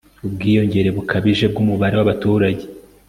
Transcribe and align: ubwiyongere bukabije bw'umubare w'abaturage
ubwiyongere 0.25 0.89
bukabije 0.97 1.45
bw'umubare 1.51 1.95
w'abaturage 1.97 2.63